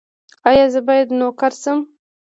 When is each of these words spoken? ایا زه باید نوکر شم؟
ایا 0.49 0.65
زه 0.73 0.79
باید 0.87 1.07
نوکر 1.19 1.53
شم؟ 1.61 1.79